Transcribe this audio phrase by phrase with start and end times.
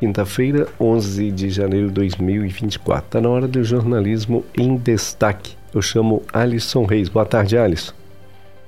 [0.00, 3.04] Quinta-feira, 11 de janeiro de 2024.
[3.04, 5.54] Está na hora do jornalismo em destaque.
[5.74, 7.10] Eu chamo Alisson Reis.
[7.10, 7.99] Boa tarde, Alisson.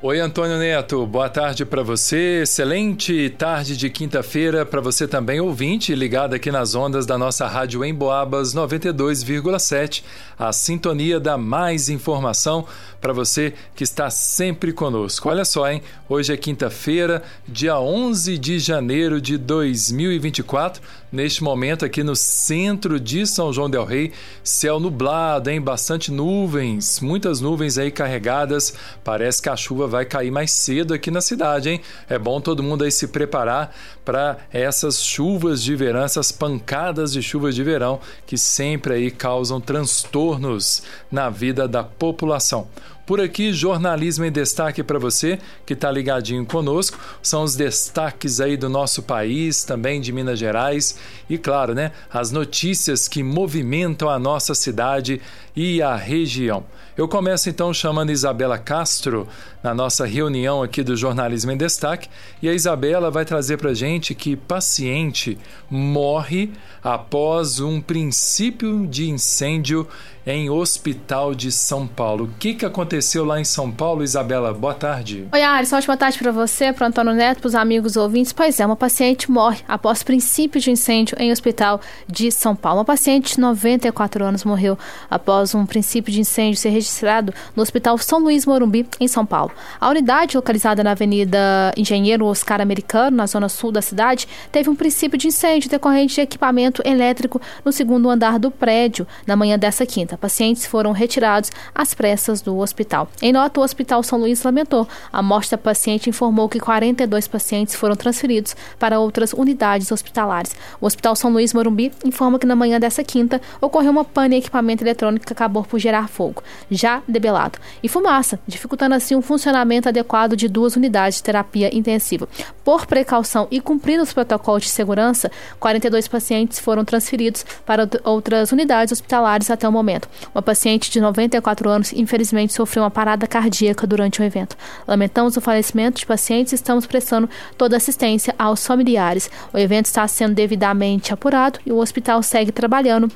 [0.04, 2.40] Oi, Antônio Neto, boa tarde para você.
[2.42, 7.84] Excelente tarde de quinta-feira para você também, ouvinte, ligado aqui nas ondas da nossa Rádio
[7.84, 10.02] Emboabas 92,7,
[10.36, 12.66] a sintonia da mais informação
[13.00, 15.28] para você que está sempre conosco.
[15.28, 15.80] Olha só, hein?
[16.08, 20.82] Hoje é quinta-feira, dia 11 de janeiro de 2024.
[21.12, 24.12] Neste momento, aqui no centro de São João Del Rei,
[24.42, 25.60] céu nublado, hein?
[25.60, 28.74] Bastante nuvens, muitas nuvens aí carregadas.
[29.04, 31.80] Parece que a chuva vai cair mais cedo aqui na cidade, hein?
[32.08, 33.72] É bom todo mundo aí se preparar
[34.04, 39.60] para essas chuvas de verão, essas pancadas de chuvas de verão que sempre aí causam
[39.60, 42.66] transtornos na vida da população.
[43.04, 46.98] Por aqui, jornalismo em destaque para você que está ligadinho conosco.
[47.20, 50.96] São os destaques aí do nosso país, também de Minas Gerais
[51.28, 55.20] e, claro, né, as notícias que movimentam a nossa cidade
[55.54, 56.64] e a região.
[56.96, 59.26] Eu começo então chamando Isabela Castro
[59.62, 62.08] na nossa reunião aqui do Jornalismo em Destaque
[62.40, 65.38] e a Isabela vai trazer para gente que paciente
[65.70, 66.52] morre
[66.84, 69.88] após um princípio de incêndio
[70.26, 72.24] em Hospital de São Paulo.
[72.24, 72.91] O que, que aconteceu
[73.24, 74.52] lá em São Paulo, Isabela?
[74.52, 75.26] Boa tarde.
[75.32, 75.72] Oi, Aris.
[75.72, 78.34] Ótima tarde para você, para Antônio Neto, para os amigos ouvintes.
[78.34, 82.80] Pois é, uma paciente morre após princípio de incêndio em Hospital de São Paulo.
[82.80, 84.76] Uma paciente de 94 anos morreu
[85.10, 89.52] após um princípio de incêndio ser registrado no Hospital São Luís Morumbi, em São Paulo.
[89.80, 94.76] A unidade, localizada na Avenida Engenheiro Oscar Americano, na zona sul da cidade, teve um
[94.76, 99.86] princípio de incêndio decorrente de equipamento elétrico no segundo andar do prédio na manhã dessa
[99.86, 100.18] quinta.
[100.18, 102.81] Pacientes foram retirados às pressas do hospital.
[103.20, 107.28] Em nota, o Hospital São Luís lamentou a morte da paciente e informou que 42
[107.28, 110.54] pacientes foram transferidos para outras unidades hospitalares.
[110.80, 114.38] O Hospital São Luís Morumbi informa que na manhã dessa quinta ocorreu uma pane em
[114.38, 119.88] equipamento eletrônico que acabou por gerar fogo, já debelado, e fumaça, dificultando assim o funcionamento
[119.88, 122.28] adequado de duas unidades de terapia intensiva.
[122.64, 125.30] Por precaução e cumprindo os protocolos de segurança,
[125.60, 130.08] 42 pacientes foram transferidos para outras unidades hospitalares até o momento.
[130.34, 134.56] Uma paciente de 94 anos, infelizmente, sofreu uma parada cardíaca durante o evento.
[134.86, 139.30] Lamentamos o falecimento de pacientes e estamos prestando toda assistência aos familiares.
[139.52, 143.10] O evento está sendo devidamente apurado e o hospital segue trabalhando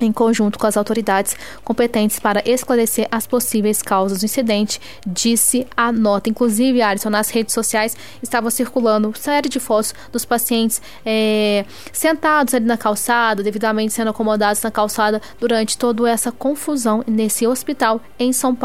[0.00, 5.90] em conjunto com as autoridades competentes para esclarecer as possíveis causas do incidente, disse a
[5.90, 6.28] nota.
[6.28, 12.66] Inclusive, Alisson, nas redes sociais estava circulando série de fotos dos pacientes é, sentados ali
[12.66, 18.54] na calçada, devidamente sendo acomodados na calçada durante toda essa confusão nesse hospital em São
[18.54, 18.56] Paulo.